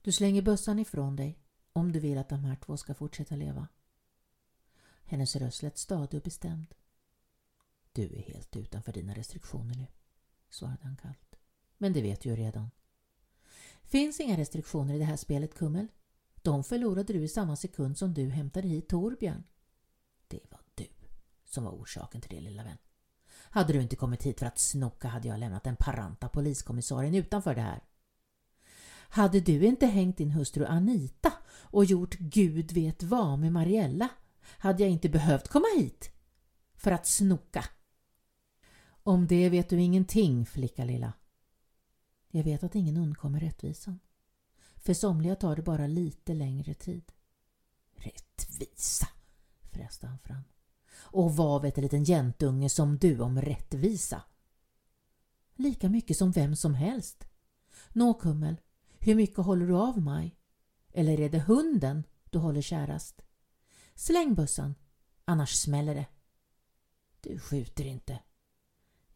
Du 0.02 0.12
slänger 0.12 0.42
bössan 0.42 0.80
ifrån 0.80 1.16
dig 1.16 1.40
om 1.74 1.92
du 1.92 2.00
vill 2.00 2.18
att 2.18 2.30
de 2.30 2.44
här 2.44 2.56
två 2.56 2.78
ska 2.78 2.94
fortsätta 2.94 3.36
leva. 3.36 3.68
Hennes 5.04 5.36
röst 5.36 5.62
lät 5.62 5.78
stadig 5.78 6.18
och 6.18 6.24
bestämd. 6.24 6.76
Du 7.94 8.04
är 8.04 8.22
helt 8.22 8.56
utanför 8.56 8.94
dina 8.94 9.14
restriktioner 9.14 9.76
nu, 9.76 9.88
svarade 10.50 10.84
han 10.84 10.98
kallt. 10.98 11.36
Men 11.78 11.94
det 11.94 12.02
vet 12.02 12.22
du 12.22 12.30
ju 12.30 12.36
redan. 12.36 12.70
Finns 13.84 14.20
inga 14.20 14.38
restriktioner 14.38 14.94
i 14.94 14.98
det 14.98 15.06
här 15.06 15.18
spelet, 15.18 15.56
Kummel. 15.56 15.88
De 16.42 16.64
förlorade 16.64 17.14
du 17.14 17.24
i 17.24 17.28
samma 17.28 17.56
sekund 17.56 17.98
som 17.98 18.14
du 18.14 18.30
hämtade 18.30 18.68
hit 18.68 18.90
Torbjörn. 18.90 19.44
Det 20.28 20.40
var 20.52 20.60
du 20.76 20.88
som 21.46 21.64
var 21.64 21.72
orsaken 21.72 22.22
till 22.22 22.36
det, 22.36 22.42
lilla 22.42 22.64
vän. 22.64 22.78
Hade 23.50 23.74
du 23.74 23.82
inte 23.82 23.96
kommit 23.96 24.24
hit 24.24 24.40
för 24.40 24.46
att 24.46 24.60
snoka 24.60 25.08
hade 25.08 25.28
jag 25.28 25.40
lämnat 25.40 25.64
den 25.64 25.76
paranta 25.76 26.30
poliskommissarien 26.30 27.16
utanför 27.16 27.56
det 27.56 27.62
här. 27.62 27.84
Hade 29.10 29.40
du 29.40 29.66
inte 29.66 29.86
hängt 29.86 30.18
din 30.18 30.32
hustru 30.32 30.66
Anita 30.66 31.34
och 31.54 31.86
gjort 31.86 32.18
Gud 32.20 32.72
vet 32.72 33.04
vad 33.04 33.40
med 33.40 33.52
Mariella 33.52 34.10
hade 34.44 34.84
jag 34.84 34.92
inte 34.92 35.10
behövt 35.10 35.48
komma 35.48 35.66
hit 35.78 36.12
för 36.76 36.92
att 36.92 37.08
snoka. 37.08 37.66
Om 39.04 39.28
det 39.28 39.50
vet 39.50 39.70
du 39.70 39.82
ingenting, 39.82 40.46
flicka 40.46 40.86
lilla. 40.86 41.14
Jag 42.30 42.44
vet 42.44 42.64
att 42.64 42.76
ingen 42.76 42.98
undkommer 42.98 43.40
rättvisan. 43.40 44.00
För 44.76 44.94
somliga 44.94 45.36
tar 45.36 45.56
det 45.56 45.62
bara 45.62 45.88
lite 45.88 46.34
längre 46.34 46.74
tid. 46.74 47.12
Rättvisa, 47.96 49.08
fräste 49.72 50.08
han 50.08 50.20
fram. 50.20 50.44
Och 50.96 51.36
vad 51.36 51.62
vet 51.62 51.78
en 51.78 51.84
liten 51.84 52.04
jäntunge 52.04 52.70
som 52.70 52.98
du 52.98 53.20
om 53.20 53.42
rättvisa? 53.42 54.22
Lika 55.56 55.90
mycket 55.90 56.18
som 56.18 56.32
vem 56.32 56.56
som 56.56 56.74
helst. 56.74 57.28
Nå 57.94 58.14
Kummel, 58.14 58.56
hur 59.00 59.16
mycket 59.16 59.38
håller 59.38 59.68
du 59.68 59.76
av 59.76 60.02
mig? 60.02 60.36
Eller 60.92 61.20
är 61.20 61.30
det 61.30 61.40
hunden 61.40 62.04
du 62.30 62.40
håller 62.40 62.62
kärast? 62.62 63.22
Släng 63.96 64.36
bössan, 64.36 64.76
annars 65.26 65.52
smäller 65.52 65.96
det. 65.96 66.06
Du 67.22 67.40
skjuter 67.40 67.86
inte. 67.86 68.20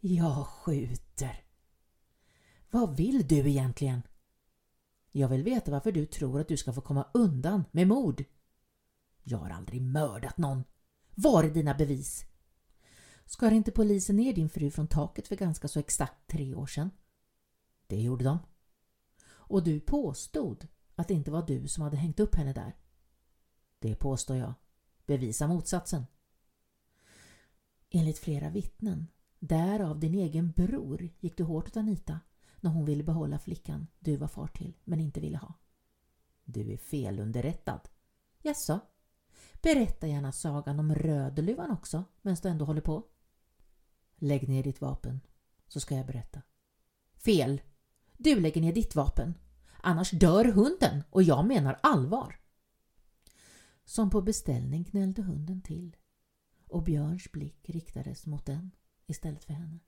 Jag 0.10 0.48
skjuter. 0.48 1.44
Vad 2.72 2.98
vill 2.98 3.28
du 3.28 3.50
egentligen? 3.50 4.02
Jag 5.12 5.30
vill 5.30 5.44
veta 5.44 5.72
varför 5.72 5.92
du 5.92 6.06
tror 6.06 6.42
att 6.42 6.48
du 6.48 6.58
ska 6.58 6.74
få 6.74 6.82
komma 6.82 7.08
undan 7.14 7.64
med 7.72 7.88
mord. 7.88 8.24
Jag 9.24 9.38
har 9.38 9.50
aldrig 9.50 9.82
mördat 9.82 10.38
någon. 10.38 10.64
Var 11.16 11.44
är 11.44 11.50
dina 11.50 11.74
bevis? 11.74 12.26
Skar 13.26 13.52
inte 13.52 13.72
polisen 13.72 14.16
ner 14.16 14.34
din 14.34 14.50
fru 14.50 14.72
från 14.72 14.88
taket 14.88 15.28
för 15.28 15.36
ganska 15.36 15.68
så 15.68 15.80
exakt 15.80 16.28
tre 16.28 16.56
år 16.56 16.68
sedan? 16.68 16.92
Det 17.88 18.02
gjorde 18.02 18.24
de. 18.26 18.40
Och 19.28 19.64
du 19.64 19.80
påstod 19.80 20.68
att 20.96 21.08
det 21.08 21.14
inte 21.14 21.32
var 21.32 21.46
du 21.48 21.68
som 21.68 21.84
hade 21.84 21.98
hängt 21.98 22.20
upp 22.20 22.36
henne 22.36 22.54
där. 22.54 22.76
Det 23.80 23.96
påstår 23.96 24.38
jag. 24.38 24.54
Bevisa 25.06 25.48
motsatsen. 25.48 26.06
Enligt 27.90 28.18
flera 28.18 28.50
vittnen, 28.50 29.08
därav 29.40 30.00
din 30.00 30.14
egen 30.14 30.52
bror, 30.52 31.10
gick 31.20 31.38
du 31.38 31.44
hårt 31.44 31.68
åt 31.68 31.78
Anita 31.78 32.20
när 32.60 32.72
hon 32.72 32.86
ville 32.86 33.04
behålla 33.04 33.40
flickan 33.40 33.88
du 34.00 34.16
var 34.16 34.28
far 34.28 34.48
till 34.48 34.78
men 34.84 35.00
inte 35.00 35.20
ville 35.20 35.38
ha. 35.38 35.54
Du 36.44 36.72
är 36.72 36.78
felunderrättad. 36.78 37.82
Jaså? 38.42 38.80
Berätta 39.62 40.08
gärna 40.08 40.32
sagan 40.32 40.80
om 40.80 40.96
Rödluvan 40.96 41.72
också 41.72 42.04
medan 42.22 42.38
du 42.44 42.50
ändå 42.50 42.66
håller 42.66 42.82
på. 42.82 43.04
Lägg 44.16 44.50
ner 44.50 44.64
ditt 44.64 44.82
vapen 44.82 45.22
så 45.68 45.80
ska 45.80 45.96
jag 45.96 46.06
berätta. 46.06 46.42
Fel! 47.16 47.62
Du 48.18 48.40
lägger 48.40 48.62
ner 48.62 48.74
ditt 48.74 48.96
vapen. 48.96 49.34
Annars 49.82 50.12
dör 50.12 50.46
hunden 50.46 51.04
och 51.10 51.24
jag 51.24 51.48
menar 51.48 51.80
allvar. 51.84 52.40
Som 53.86 54.10
på 54.10 54.22
beställning 54.22 54.84
knällde 54.84 55.22
hunden 55.22 55.62
till 55.62 55.96
och 56.68 56.84
Björns 56.84 57.32
blick 57.32 57.70
riktades 57.70 58.26
mot 58.26 58.46
den 58.46 58.72
istället 59.08 59.44
för 59.44 59.54
henne. 59.54 59.80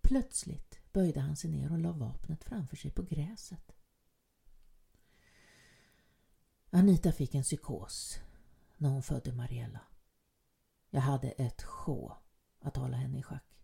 Plötsligt 0.00 0.80
böjde 0.92 1.20
han 1.20 1.36
sig 1.36 1.50
ner 1.50 1.72
och 1.72 1.78
la 1.78 1.92
vapnet 1.92 2.44
framför 2.44 2.76
sig 2.76 2.90
på 2.90 3.02
gräset. 3.02 3.72
Anita 6.70 7.12
fick 7.12 7.34
en 7.34 7.42
psykos 7.42 8.20
när 8.76 8.88
hon 8.88 9.02
födde 9.02 9.32
Mariella. 9.32 9.80
Jag 10.90 11.00
hade 11.00 11.30
ett 11.30 11.62
sjå 11.62 12.16
att 12.60 12.76
hålla 12.76 12.96
henne 12.96 13.18
i 13.18 13.22
schack. 13.22 13.56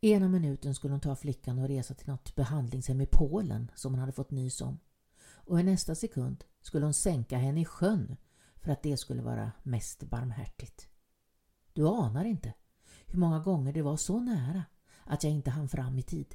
Ena 0.00 0.28
minuten 0.28 0.74
skulle 0.74 0.94
hon 0.94 1.00
ta 1.00 1.16
flickan 1.16 1.58
och 1.58 1.68
resa 1.68 1.94
till 1.94 2.08
något 2.08 2.34
behandlingshem 2.34 3.00
i 3.00 3.06
Polen 3.06 3.70
som 3.74 3.92
hon 3.92 4.00
hade 4.00 4.12
fått 4.12 4.30
nys 4.30 4.60
om. 4.60 4.78
Och 5.26 5.60
i 5.60 5.62
nästa 5.62 5.94
sekund 5.94 6.44
skulle 6.60 6.86
hon 6.86 6.94
sänka 6.94 7.38
henne 7.38 7.60
i 7.60 7.64
sjön 7.64 8.16
för 8.56 8.72
att 8.72 8.82
det 8.82 8.96
skulle 8.96 9.22
vara 9.22 9.52
mest 9.62 10.02
barmhärtigt. 10.02 10.88
Du 11.72 11.88
anar 11.88 12.24
inte 12.24 12.54
hur 13.14 13.20
många 13.20 13.38
gånger 13.38 13.72
det 13.72 13.82
var 13.82 13.96
så 13.96 14.20
nära 14.20 14.64
att 15.04 15.24
jag 15.24 15.32
inte 15.32 15.50
hann 15.50 15.68
fram 15.68 15.98
i 15.98 16.02
tid. 16.02 16.34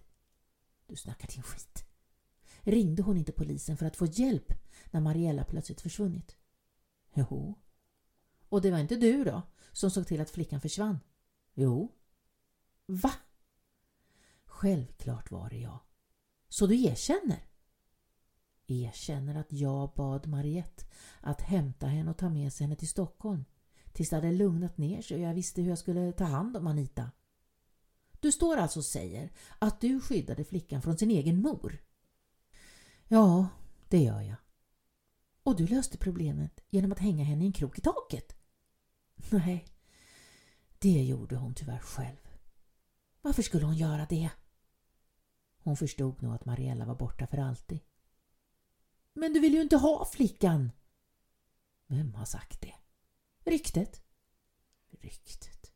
Du 0.88 0.96
snackar 0.96 1.28
din 1.28 1.44
skit. 1.44 1.86
Ringde 2.62 3.02
hon 3.02 3.18
inte 3.18 3.32
polisen 3.32 3.78
för 3.78 3.86
att 3.86 3.96
få 3.96 4.06
hjälp 4.06 4.54
när 4.92 5.02
Mariella 5.02 5.44
plötsligt 5.44 5.82
försvunnit? 5.82 6.38
Jo. 7.14 7.56
Och 8.50 8.62
det 8.62 8.72
var 8.72 8.80
inte 8.80 8.96
du 8.96 9.24
då 9.24 9.42
som 9.72 9.92
såg 9.92 10.08
till 10.08 10.22
att 10.22 10.30
flickan 10.30 10.62
försvann? 10.62 11.00
Jo. 11.54 11.92
Va? 12.86 13.14
Självklart 14.46 15.32
var 15.32 15.50
det 15.50 15.58
jag. 15.58 15.80
Så 16.50 16.68
du 16.68 16.84
erkänner? 16.84 17.46
Erkänner 18.68 19.36
att 19.36 19.52
jag 19.52 19.94
bad 19.96 20.28
Mariette 20.28 20.86
att 21.22 21.42
hämta 21.42 21.88
henne 21.88 22.12
och 22.12 22.18
ta 22.18 22.30
med 22.30 22.54
sig 22.54 22.64
henne 22.66 22.76
till 22.76 22.90
Stockholm 22.90 23.46
tills 24.00 24.10
det 24.10 24.16
hade 24.16 24.32
lugnat 24.32 24.78
ner 24.78 25.02
sig 25.02 25.18
och 25.18 25.24
jag 25.24 25.34
visste 25.34 25.62
hur 25.62 25.70
jag 25.70 25.78
skulle 25.78 26.12
ta 26.12 26.24
hand 26.24 26.58
om 26.58 26.68
Anita. 26.68 27.12
Du 28.20 28.32
står 28.32 28.58
alltså 28.58 28.80
och 28.80 28.86
säger 28.86 29.32
att 29.60 29.82
du 29.82 30.02
skyddade 30.02 30.44
flickan 30.44 30.82
från 30.82 30.98
sin 30.98 31.12
egen 31.12 31.42
mor? 31.42 31.82
Ja, 33.08 33.48
det 33.88 33.98
gör 33.98 34.22
jag. 34.22 34.36
Och 35.44 35.56
du 35.56 35.68
löste 35.68 35.98
problemet 35.98 36.60
genom 36.70 36.92
att 36.92 37.00
hänga 37.00 37.24
henne 37.24 37.44
i 37.44 37.48
en 37.48 37.54
krok 37.54 37.78
i 37.78 37.82
taket? 37.82 38.36
Nej, 39.30 39.66
det 40.80 41.04
gjorde 41.04 41.36
hon 41.36 41.54
tyvärr 41.54 41.80
själv. 41.80 42.28
Varför 43.22 43.42
skulle 43.42 43.66
hon 43.66 43.78
göra 43.78 44.06
det? 44.10 44.30
Hon 45.58 45.78
förstod 45.78 46.22
nog 46.22 46.34
att 46.34 46.46
Mariella 46.46 46.86
var 46.86 46.96
borta 46.96 47.28
för 47.28 47.38
alltid. 47.38 47.80
Men 49.14 49.34
du 49.34 49.40
vill 49.40 49.54
ju 49.54 49.62
inte 49.62 49.78
ha 49.78 50.06
flickan! 50.06 50.72
Vem 51.88 52.14
har 52.14 52.26
sagt 52.26 52.62
det? 52.62 52.79
Ryktet? 53.50 54.02
Ryktet. 54.90 55.72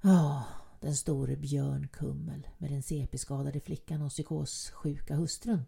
Ja, 0.00 0.44
den 0.80 0.96
store 0.96 1.36
Björn 1.36 1.88
Kummel 1.88 2.48
med 2.58 2.70
den 2.70 2.82
CP-skadade 2.82 3.60
flickan 3.60 4.02
och 4.02 4.10
psykossjuka 4.10 5.14
hustrun. 5.14 5.64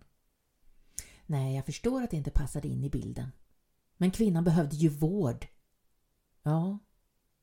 Nej, 1.26 1.54
jag 1.54 1.66
förstår 1.66 2.02
att 2.02 2.10
det 2.10 2.16
inte 2.16 2.30
passade 2.30 2.68
in 2.68 2.84
i 2.84 2.90
bilden. 2.90 3.32
Men 3.96 4.10
kvinnan 4.10 4.44
behövde 4.44 4.76
ju 4.76 4.88
vård. 4.88 5.46
Ja, 6.42 6.78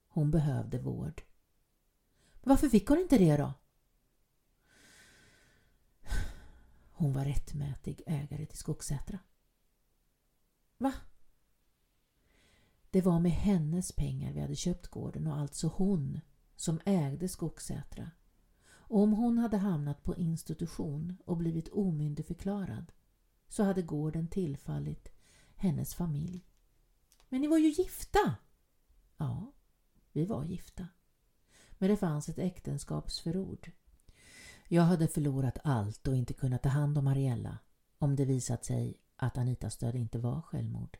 hon 0.07 0.31
behövde 0.31 0.79
vård. 0.79 1.21
Men 2.41 2.49
varför 2.49 2.69
fick 2.69 2.87
hon 2.87 2.99
inte 2.99 3.17
det 3.17 3.37
då? 3.37 3.53
Hon 6.91 7.13
var 7.13 7.25
rättmätig 7.25 8.01
ägare 8.07 8.45
till 8.45 8.57
Skogsätra. 8.57 9.19
Va? 10.77 10.93
Det 12.91 13.01
var 13.01 13.19
med 13.19 13.31
hennes 13.31 13.91
pengar 13.91 14.33
vi 14.33 14.39
hade 14.39 14.55
köpt 14.55 14.87
gården 14.87 15.27
och 15.27 15.37
alltså 15.37 15.67
hon 15.67 16.19
som 16.55 16.79
ägde 16.85 17.29
Skogsätra. 17.29 18.11
Och 18.69 18.99
om 18.99 19.13
hon 19.13 19.37
hade 19.37 19.57
hamnat 19.57 20.03
på 20.03 20.15
institution 20.15 21.17
och 21.25 21.37
blivit 21.37 21.69
omyndigförklarad 21.69 22.91
så 23.47 23.63
hade 23.63 23.81
gården 23.81 24.27
tillfallit 24.27 25.11
hennes 25.55 25.95
familj. 25.95 26.45
Men 27.29 27.41
ni 27.41 27.47
var 27.47 27.57
ju 27.57 27.69
gifta! 27.69 28.35
Ja, 29.17 29.53
vi 30.11 30.25
var 30.25 30.43
gifta. 30.43 30.87
Men 31.77 31.89
det 31.89 31.97
fanns 31.97 32.29
ett 32.29 32.39
äktenskapsförord. 32.39 33.71
Jag 34.67 34.83
hade 34.83 35.07
förlorat 35.07 35.57
allt 35.63 36.07
och 36.07 36.15
inte 36.15 36.33
kunnat 36.33 36.63
ta 36.63 36.69
hand 36.69 36.97
om 36.97 37.05
Mariella 37.05 37.57
om 37.97 38.15
det 38.15 38.25
visat 38.25 38.65
sig 38.65 38.97
att 39.15 39.37
Anitas 39.37 39.77
död 39.77 39.95
inte 39.95 40.19
var 40.19 40.41
självmord. 40.41 40.97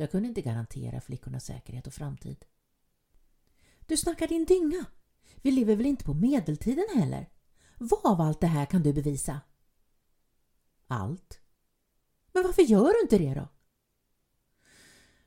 Jag 0.00 0.10
kunde 0.10 0.28
inte 0.28 0.42
garantera 0.42 1.00
flickornas 1.00 1.44
säkerhet 1.44 1.86
och 1.86 1.94
framtid. 1.94 2.44
Du 3.86 3.96
snackar 3.96 4.28
din 4.28 4.44
dynga! 4.44 4.84
Vi 5.36 5.50
lever 5.50 5.76
väl 5.76 5.86
inte 5.86 6.04
på 6.04 6.14
medeltiden 6.14 6.86
heller? 6.94 7.30
Vad 7.78 8.06
av 8.12 8.20
allt 8.20 8.40
det 8.40 8.46
här 8.46 8.66
kan 8.66 8.82
du 8.82 8.92
bevisa? 8.92 9.40
Allt. 10.86 11.40
Men 12.32 12.42
varför 12.42 12.62
gör 12.62 12.92
du 12.92 13.00
inte 13.02 13.18
det 13.18 13.34
då? 13.34 13.48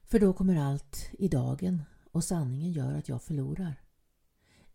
För 0.04 0.20
då 0.20 0.34
kommer 0.34 0.56
allt 0.56 1.10
i 1.12 1.28
dagen 1.28 1.84
och 2.12 2.24
sanningen 2.24 2.72
gör 2.72 2.94
att 2.94 3.10
jag 3.10 3.24
förlorar. 3.24 3.82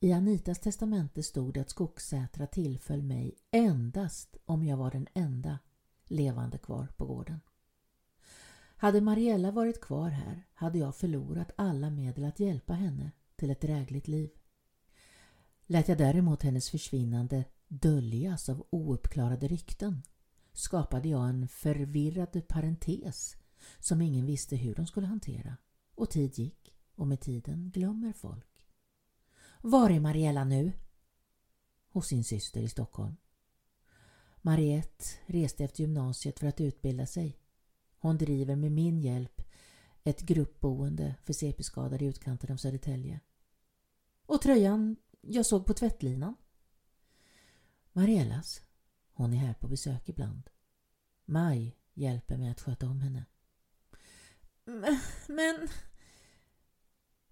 I 0.00 0.12
Anitas 0.12 0.61
testamente 0.61 1.23
stod 1.23 1.55
det 1.55 1.61
att 1.61 1.71
Skogsätra 1.71 2.47
tillföll 2.47 3.03
mig 3.03 3.35
endast 3.50 4.37
om 4.45 4.65
jag 4.65 4.76
var 4.76 4.91
den 4.91 5.07
enda 5.15 5.59
levande 6.05 6.59
kvar 6.59 6.88
på 6.97 7.07
gården. 7.07 7.41
Hade 8.78 9.00
Mariella 9.00 9.50
varit 9.50 9.80
kvar 9.80 10.11
här 10.11 10.47
hade 10.54 10.78
jag 10.78 10.97
förlorat 10.97 11.50
alla 11.56 11.90
medel 11.90 12.25
att 12.25 12.40
hjälpa 12.40 12.73
henne 12.73 13.11
till 13.37 13.50
ett 13.50 13.61
drägligt 13.61 14.09
liv. 14.09 14.30
Lät 15.66 15.88
jag 15.88 15.99
däremot 15.99 16.42
hennes 16.42 16.71
försvinnande 16.71 17.45
döljas 17.68 18.49
av 18.49 18.66
ouppklarade 18.71 19.49
rykten 19.49 20.02
skapade 20.52 21.09
jag 21.09 21.28
en 21.28 21.49
förvirrad 21.49 22.49
parentes 22.49 23.37
som 23.78 24.02
ingen 24.02 24.26
visste 24.26 24.56
hur 24.56 24.75
de 24.75 24.87
skulle 24.87 25.06
hantera. 25.06 25.56
Och 25.95 26.11
tid 26.11 26.38
gick 26.38 26.75
och 26.95 27.06
med 27.06 27.21
tiden 27.21 27.71
glömmer 27.71 28.12
folk. 28.12 28.62
Var 29.62 29.90
är 29.90 30.00
Mariella 30.00 30.45
nu? 30.45 30.73
Hos 31.88 32.06
sin 32.06 32.25
syster 32.25 32.62
i 32.62 32.68
Stockholm. 32.68 33.16
Mariette 34.42 35.04
reste 35.26 35.64
efter 35.64 35.80
gymnasiet 35.80 36.38
för 36.38 36.47
att 36.47 36.61
utbilda 36.61 37.06
sig. 37.06 37.38
Hon 37.99 38.19
driver 38.19 38.57
med 38.57 38.73
min 38.73 39.00
hjälp 39.00 39.43
ett 40.05 40.21
gruppboende 40.21 41.15
för 41.23 41.33
CP-skadade 41.33 42.05
i 42.05 42.09
utkanten 42.09 42.53
av 42.53 42.57
Södertälje. 42.57 43.21
Och 44.26 44.43
tröjan 44.43 44.97
jag 45.21 45.47
såg 45.47 45.67
på 45.67 45.75
tvättlinan? 45.75 46.35
Mariellas. 47.93 48.62
Hon 49.12 49.33
är 49.33 49.37
här 49.37 49.55
på 49.55 49.69
besök 49.69 50.09
ibland. 50.09 50.50
Maj 51.25 51.76
hjälper 51.95 52.37
mig 52.37 52.50
att 52.50 52.61
sköta 52.61 52.87
om 52.87 53.00
henne. 53.00 53.25
Men... 55.29 55.69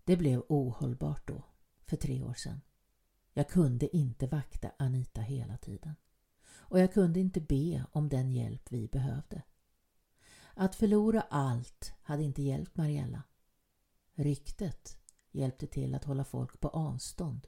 Det 0.04 0.16
blev 0.16 0.42
ohållbart 0.48 1.28
då, 1.28 1.44
för 1.86 1.96
tre 1.96 2.22
år 2.22 2.34
sedan. 2.34 2.60
Jag 3.32 3.48
kunde 3.48 3.96
inte 3.96 4.26
vakta 4.26 4.70
Anita 4.78 5.20
hela 5.20 5.56
tiden. 5.56 5.94
och 6.46 6.80
jag 6.80 6.92
kunde 6.92 7.20
inte 7.20 7.40
be 7.40 7.84
om 7.92 8.08
den 8.08 8.32
hjälp 8.32 8.72
vi 8.72 8.88
behövde. 8.88 9.42
Att 10.54 10.74
förlora 10.74 11.20
allt 11.20 11.92
hade 12.02 12.22
inte 12.22 12.42
hjälpt 12.42 12.76
Mariella. 12.76 13.22
Ryktet 14.14 14.98
hjälpte 15.30 15.66
till 15.66 15.94
att 15.94 16.04
hålla 16.04 16.24
folk 16.24 16.60
på 16.60 16.68
avstånd. 16.68 17.46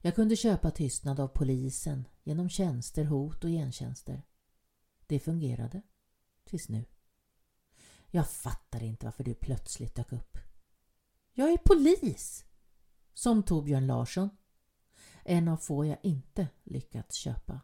Jag 0.00 0.14
kunde 0.14 0.36
köpa 0.36 0.70
tystnad 0.70 1.20
av 1.20 1.28
polisen 1.28 2.08
genom 2.22 2.48
tjänster, 2.48 3.04
hot 3.04 3.44
och 3.44 3.50
gentjänster. 3.50 4.22
Det 5.06 5.20
fungerade. 5.20 5.82
Tills 6.44 6.68
nu. 6.68 6.84
Jag 8.10 8.30
fattar 8.30 8.82
inte 8.82 9.06
varför 9.06 9.24
du 9.24 9.34
plötsligt 9.34 9.94
dök 9.94 10.12
upp. 10.12 10.38
Jag 11.32 11.52
är 11.52 11.58
polis! 11.58 12.44
Som 13.14 13.42
Torbjörn 13.42 13.86
Larsson. 13.86 14.30
En 15.24 15.48
av 15.48 15.56
få 15.56 15.84
jag 15.84 15.98
inte 16.02 16.48
lyckats 16.64 17.16
köpa. 17.16 17.60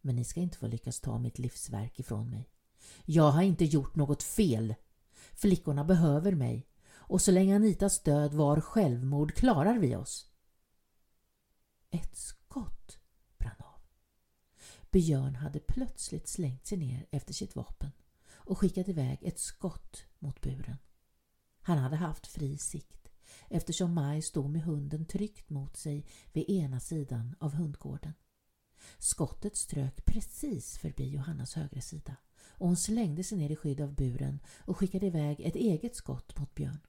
Men 0.00 0.16
ni 0.16 0.24
ska 0.24 0.40
inte 0.40 0.58
få 0.58 0.66
lyckas 0.66 1.00
ta 1.00 1.18
mitt 1.18 1.38
livsverk 1.38 2.00
ifrån 2.00 2.30
mig. 2.30 2.55
Jag 3.04 3.30
har 3.30 3.42
inte 3.42 3.64
gjort 3.64 3.96
något 3.96 4.22
fel. 4.22 4.74
Flickorna 5.34 5.84
behöver 5.84 6.32
mig 6.32 6.66
och 7.08 7.22
så 7.22 7.30
länge 7.30 7.56
Anitas 7.56 8.02
död 8.02 8.34
var 8.34 8.60
självmord 8.60 9.34
klarar 9.34 9.78
vi 9.78 9.96
oss. 9.96 10.26
Ett 11.90 12.16
skott 12.16 12.98
brann 13.38 13.58
av. 13.58 13.80
Björn 14.90 15.34
hade 15.34 15.60
plötsligt 15.60 16.28
slängt 16.28 16.66
sig 16.66 16.78
ner 16.78 17.06
efter 17.10 17.34
sitt 17.34 17.56
vapen 17.56 17.90
och 18.34 18.58
skickat 18.58 18.88
iväg 18.88 19.18
ett 19.22 19.38
skott 19.38 20.04
mot 20.18 20.40
buren. 20.40 20.76
Han 21.60 21.78
hade 21.78 21.96
haft 21.96 22.26
fri 22.26 22.58
sikt 22.58 23.10
eftersom 23.48 23.94
Maj 23.94 24.22
stod 24.22 24.50
med 24.50 24.62
hunden 24.62 25.06
tryckt 25.06 25.50
mot 25.50 25.76
sig 25.76 26.06
vid 26.32 26.50
ena 26.50 26.80
sidan 26.80 27.34
av 27.40 27.52
hundgården. 27.52 28.12
Skottet 28.98 29.56
strök 29.56 30.04
precis 30.04 30.78
förbi 30.78 31.08
Johannas 31.08 31.54
högra 31.54 31.80
sida 31.80 32.16
och 32.48 32.66
hon 32.66 32.76
slängde 32.76 33.24
sig 33.24 33.38
ner 33.38 33.50
i 33.50 33.56
skydd 33.56 33.80
av 33.80 33.94
buren 33.94 34.40
och 34.58 34.78
skickade 34.78 35.06
iväg 35.06 35.40
ett 35.40 35.56
eget 35.56 35.96
skott 35.96 36.38
mot 36.38 36.54
Björn. 36.54 36.80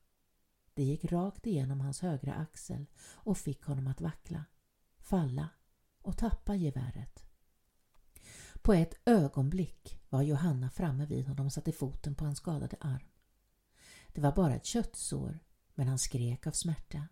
Det 0.73 0.83
gick 0.83 1.05
rakt 1.05 1.47
igenom 1.47 1.81
hans 1.81 2.01
högra 2.01 2.33
axel 2.33 2.85
och 2.99 3.37
fick 3.37 3.63
honom 3.63 3.87
att 3.87 4.01
vackla, 4.01 4.45
falla 4.99 5.49
och 6.01 6.17
tappa 6.17 6.55
geväret. 6.55 7.23
På 8.61 8.73
ett 8.73 8.95
ögonblick 9.05 9.99
var 10.09 10.21
Johanna 10.21 10.69
framme 10.69 11.05
vid 11.05 11.27
honom 11.27 11.45
och 11.45 11.53
satte 11.53 11.71
foten 11.71 12.15
på 12.15 12.25
hans 12.25 12.37
skadade 12.37 12.77
arm. 12.79 13.07
Det 14.07 14.21
var 14.21 14.31
bara 14.31 14.55
ett 14.55 14.65
köttsår, 14.65 15.39
men 15.75 15.87
han 15.87 15.99
skrek 15.99 16.47
av 16.47 16.51
smärta. 16.51 17.07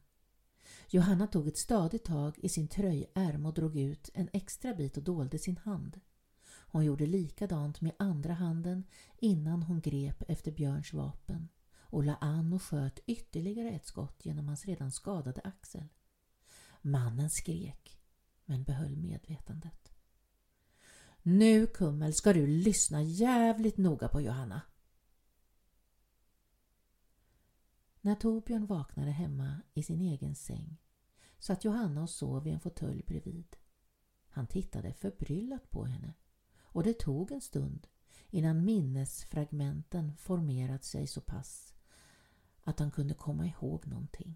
Johanna 0.90 1.28
tog 1.28 1.48
ett 1.48 1.58
stadigt 1.58 2.06
tag 2.06 2.40
i 2.40 2.50
sin 2.50 2.68
tröjärm 2.68 3.46
och 3.46 3.54
drog 3.54 3.78
ut 3.78 4.10
en 4.14 4.30
extra 4.34 4.74
bit 4.74 4.98
och 4.98 5.04
dolde 5.04 5.40
sin 5.40 5.58
hand. 5.58 6.00
Hon 6.76 6.86
gjorde 6.86 7.06
likadant 7.06 7.82
med 7.82 7.96
andra 8.00 8.34
handen 8.34 8.84
innan 9.18 9.64
hon 9.64 9.82
grep 9.82 10.24
efter 10.28 10.52
Björns 10.52 10.94
vapen 10.94 11.50
och 11.78 12.04
la 12.04 12.16
an 12.16 12.54
och 12.54 12.62
sköt 12.62 13.00
ytterligare 13.06 13.70
ett 13.70 13.86
skott 13.86 14.26
genom 14.26 14.48
hans 14.48 14.66
redan 14.66 14.92
skadade 14.92 15.42
axel. 15.44 15.88
Mannen 16.82 17.30
skrek, 17.30 18.00
men 18.46 18.64
behöll 18.64 18.98
medvetandet. 18.98 19.94
Nu 21.22 21.68
Kummel 21.68 22.14
ska 22.14 22.34
du 22.34 22.48
lyssna 22.48 23.02
jävligt 23.04 23.78
noga 23.78 24.08
på 24.08 24.22
Johanna. 24.22 24.62
När 28.02 28.16
Torbjörn 28.16 28.66
vaknade 28.66 29.12
hemma 29.12 29.62
i 29.74 29.84
sin 29.84 30.02
egen 30.02 30.36
säng 30.36 30.78
satt 31.40 31.66
Johanna 31.66 32.02
och 32.02 32.10
sov 32.10 32.48
i 32.48 32.52
en 32.52 32.60
fåtölj 32.60 33.04
bredvid. 33.08 33.56
Han 34.28 34.48
tittade 34.48 34.94
förbryllat 34.94 35.72
på 35.72 35.86
henne 35.86 36.14
och 36.76 36.84
det 36.84 37.00
tog 37.00 37.32
en 37.32 37.42
stund 37.42 37.88
innan 38.30 38.66
minnesfragmenten 38.66 40.16
formerat 40.18 40.84
sig 40.84 41.08
så 41.08 41.22
pass 41.22 41.74
att 42.64 42.80
han 42.80 42.92
kunde 42.92 43.14
komma 43.14 43.48
ihåg 43.48 43.88
någonting. 43.88 44.36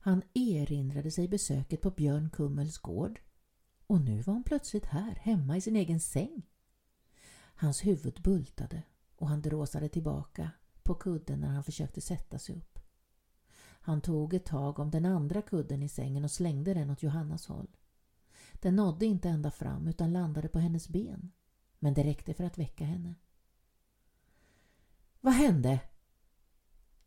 Han 0.00 0.22
erinrade 0.34 1.10
sig 1.10 1.28
besöket 1.28 1.80
på 1.80 1.90
Björn 1.90 2.30
Kummels 2.30 2.78
gård 2.78 3.20
och 3.86 4.00
nu 4.00 4.22
var 4.22 4.34
han 4.34 4.42
plötsligt 4.42 4.84
här, 4.84 5.14
hemma 5.14 5.56
i 5.56 5.60
sin 5.60 5.76
egen 5.76 6.00
säng. 6.00 6.42
Hans 7.54 7.86
huvud 7.86 8.20
bultade 8.22 8.82
och 9.16 9.28
han 9.28 9.42
dråsade 9.42 9.88
tillbaka 9.88 10.50
på 10.82 10.94
kudden 10.94 11.40
när 11.40 11.48
han 11.48 11.64
försökte 11.64 12.00
sätta 12.00 12.38
sig 12.38 12.54
upp. 12.54 12.78
Han 13.60 14.00
tog 14.00 14.34
ett 14.34 14.46
tag 14.46 14.78
om 14.78 14.90
den 14.90 15.04
andra 15.04 15.42
kudden 15.42 15.82
i 15.82 15.88
sängen 15.88 16.24
och 16.24 16.30
slängde 16.30 16.74
den 16.74 16.90
åt 16.90 17.02
Johannas 17.02 17.46
håll. 17.46 17.68
Den 18.60 18.76
nådde 18.76 19.06
inte 19.06 19.28
ända 19.28 19.50
fram 19.50 19.88
utan 19.88 20.12
landade 20.12 20.48
på 20.48 20.58
hennes 20.58 20.88
ben. 20.88 21.32
Men 21.78 21.94
det 21.94 22.04
räckte 22.04 22.34
för 22.34 22.44
att 22.44 22.58
väcka 22.58 22.84
henne. 22.84 23.14
Vad 25.20 25.34
hände? 25.34 25.80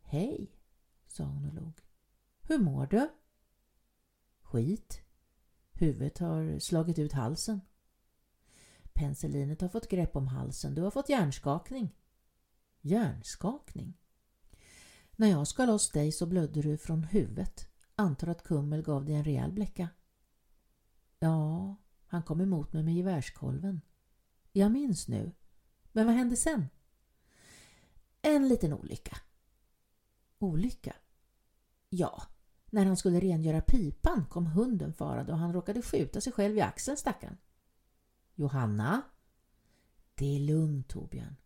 Hej, 0.00 0.58
sa 1.06 1.24
hon 1.24 1.46
och 1.46 1.54
log. 1.54 1.80
Hur 2.42 2.58
mår 2.58 2.86
du? 2.86 3.08
Skit. 4.42 5.00
Huvudet 5.72 6.18
har 6.18 6.58
slagit 6.58 6.98
ut 6.98 7.12
halsen. 7.12 7.60
Penicillinet 8.92 9.60
har 9.60 9.68
fått 9.68 9.88
grepp 9.88 10.16
om 10.16 10.26
halsen. 10.26 10.74
Du 10.74 10.82
har 10.82 10.90
fått 10.90 11.08
hjärnskakning. 11.08 11.94
Hjärnskakning? 12.80 13.98
När 15.16 15.28
jag 15.28 15.48
skar 15.48 15.66
loss 15.66 15.90
dig 15.90 16.12
så 16.12 16.26
blödde 16.26 16.62
du 16.62 16.78
från 16.78 17.04
huvudet. 17.04 17.68
Antar 17.94 18.28
att 18.28 18.44
Kummel 18.44 18.82
gav 18.82 19.04
dig 19.04 19.14
en 19.14 19.24
rejäl 19.24 19.52
bläcka. 19.52 19.88
Ja, 21.22 21.76
han 22.06 22.22
kom 22.22 22.40
emot 22.40 22.72
mig 22.72 22.82
med 22.82 22.94
gevärskolven. 22.94 23.80
Jag 24.52 24.72
minns 24.72 25.08
nu. 25.08 25.32
Men 25.92 26.06
vad 26.06 26.14
hände 26.14 26.36
sen? 26.36 26.66
En 28.22 28.48
liten 28.48 28.72
olycka. 28.72 29.16
Olycka? 30.38 30.96
Ja, 31.88 32.22
när 32.70 32.86
han 32.86 32.96
skulle 32.96 33.20
rengöra 33.20 33.60
pipan 33.60 34.26
kom 34.26 34.46
hunden 34.46 34.92
farande 34.92 35.32
och 35.32 35.38
han 35.38 35.52
råkade 35.52 35.82
skjuta 35.82 36.20
sig 36.20 36.32
själv 36.32 36.56
i 36.56 36.60
axeln 36.60 36.96
stackaren. 36.96 37.38
Johanna? 38.34 39.02
Det 40.14 40.36
är 40.36 40.40
lugnt 40.40 40.88
Torbjörn. 40.88 41.36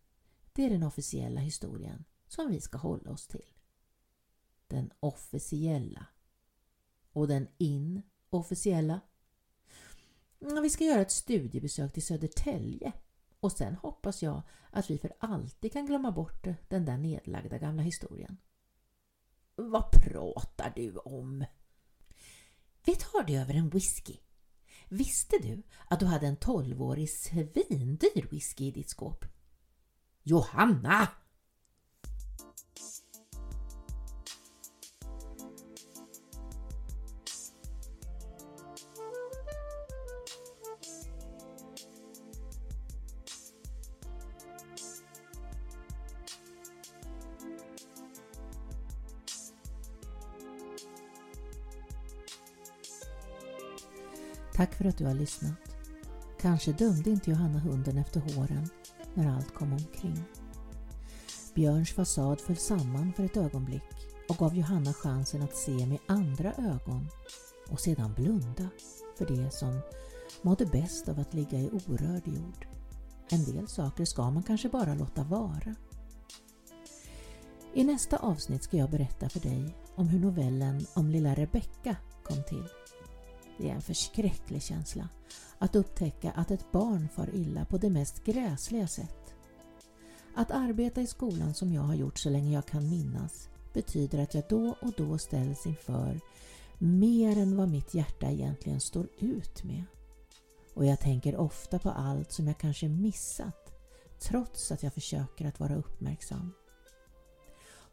Det 0.53 0.65
är 0.65 0.69
den 0.69 0.83
officiella 0.83 1.39
historien 1.39 2.03
som 2.27 2.49
vi 2.49 2.61
ska 2.61 2.77
hålla 2.77 3.11
oss 3.11 3.27
till. 3.27 3.53
Den 4.67 4.91
officiella. 4.99 6.05
Och 7.11 7.27
den 7.27 7.47
inofficiella? 7.57 9.01
Vi 10.39 10.69
ska 10.69 10.83
göra 10.83 11.01
ett 11.01 11.11
studiebesök 11.11 11.93
till 11.93 12.05
Södertälje 12.05 12.93
och 13.39 13.51
sen 13.51 13.75
hoppas 13.75 14.23
jag 14.23 14.41
att 14.71 14.89
vi 14.89 14.97
för 14.97 15.13
alltid 15.19 15.73
kan 15.73 15.85
glömma 15.85 16.11
bort 16.11 16.47
den 16.67 16.85
där 16.85 16.97
nedlagda 16.97 17.57
gamla 17.57 17.81
historien. 17.81 18.37
Vad 19.55 19.91
pratar 19.91 20.73
du 20.75 20.97
om? 20.97 21.45
Vi 22.85 22.95
tar 22.95 23.23
det 23.23 23.35
över 23.35 23.53
en 23.53 23.69
whisky. 23.69 24.17
Visste 24.89 25.37
du 25.41 25.63
att 25.87 25.99
du 25.99 26.05
hade 26.05 26.27
en 26.27 26.37
tolvårig 26.37 27.09
svindyr 27.09 28.29
whisky 28.31 28.65
i 28.65 28.71
ditt 28.71 28.89
skåp? 28.89 29.25
Johanna! 30.23 31.07
Tack 54.57 54.73
för 54.73 54.85
att 54.85 54.97
du 54.97 55.05
har 55.05 55.13
lyssnat. 55.13 55.53
Kanske 56.41 56.71
dömde 56.71 57.09
inte 57.09 57.29
Johanna 57.29 57.59
hunden 57.59 57.97
efter 57.97 58.19
håren 58.19 58.69
när 59.13 59.35
allt 59.35 59.53
kom 59.53 59.73
omkring. 59.73 60.23
Björns 61.53 61.93
fasad 61.93 62.41
föll 62.41 62.57
samman 62.57 63.13
för 63.13 63.23
ett 63.23 63.37
ögonblick 63.37 63.83
och 64.29 64.37
gav 64.37 64.55
Johanna 64.55 64.93
chansen 64.93 65.41
att 65.41 65.55
se 65.55 65.85
med 65.85 65.99
andra 66.07 66.53
ögon 66.53 67.07
och 67.69 67.79
sedan 67.79 68.13
blunda 68.13 68.69
för 69.17 69.25
det 69.25 69.51
som 69.53 69.79
mådde 70.41 70.65
bäst 70.65 71.09
av 71.09 71.19
att 71.19 71.33
ligga 71.33 71.59
i 71.59 71.69
orörd 71.69 72.27
jord. 72.27 72.67
En 73.29 73.43
del 73.43 73.67
saker 73.67 74.05
ska 74.05 74.31
man 74.31 74.43
kanske 74.43 74.69
bara 74.69 74.93
låta 74.93 75.23
vara. 75.23 75.75
I 77.73 77.83
nästa 77.83 78.17
avsnitt 78.17 78.63
ska 78.63 78.77
jag 78.77 78.89
berätta 78.89 79.29
för 79.29 79.39
dig 79.39 79.75
om 79.95 80.07
hur 80.07 80.19
novellen 80.19 80.85
om 80.93 81.09
lilla 81.09 81.35
Rebecka 81.35 81.95
kom 82.23 82.43
till. 82.43 82.67
Det 83.57 83.69
är 83.69 83.73
en 83.73 83.81
förskräcklig 83.81 84.63
känsla 84.63 85.09
att 85.57 85.75
upptäcka 85.75 86.31
att 86.31 86.51
ett 86.51 86.71
barn 86.71 87.09
far 87.15 87.29
illa 87.33 87.65
på 87.65 87.77
det 87.77 87.89
mest 87.89 88.23
gräsliga 88.23 88.87
sätt. 88.87 89.33
Att 90.35 90.51
arbeta 90.51 91.01
i 91.01 91.07
skolan 91.07 91.53
som 91.53 91.73
jag 91.73 91.81
har 91.81 91.95
gjort 91.95 92.19
så 92.19 92.29
länge 92.29 92.53
jag 92.53 92.65
kan 92.65 92.89
minnas 92.89 93.49
betyder 93.73 94.19
att 94.23 94.33
jag 94.33 94.43
då 94.49 94.75
och 94.81 94.93
då 94.97 95.17
ställs 95.17 95.65
inför 95.65 96.19
mer 96.77 97.37
än 97.37 97.57
vad 97.57 97.69
mitt 97.69 97.93
hjärta 97.93 98.31
egentligen 98.31 98.79
står 98.79 99.07
ut 99.19 99.63
med. 99.63 99.83
och 100.73 100.85
jag 100.85 100.99
tänker 100.99 101.35
ofta 101.35 101.79
på 101.79 101.89
allt 101.89 102.31
som 102.31 102.47
jag 102.47 102.57
kanske 102.57 102.87
missat 102.87 103.71
trots 104.19 104.71
att 104.71 104.83
jag 104.83 104.93
försöker 104.93 105.45
att 105.45 105.59
vara 105.59 105.75
uppmärksam. 105.75 106.53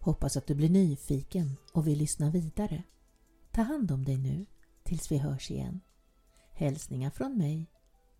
Hoppas 0.00 0.37
att 0.37 0.46
du 0.46 0.55
blir 0.55 0.70
nyfiken 0.70 1.57
och 1.72 1.87
vill 1.87 1.98
lyssna 1.98 2.31
vidare. 2.31 2.83
Ta 3.53 3.62
hand 3.62 3.90
om 3.90 4.05
dig 4.05 4.18
nu 4.18 4.46
tills 4.94 5.12
vi 5.12 5.18
hörs 5.18 5.50
igen. 5.50 5.80
Hälsningar 6.52 7.11
från 7.11 7.38
mig, 7.38 7.70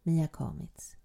Mia 0.03 0.29
Kamitz. 0.29 0.97